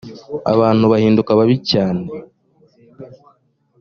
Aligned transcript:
abantu 0.53 0.83
bahinduka 0.91 1.31
babi 1.39 1.57
cyane 1.71 2.03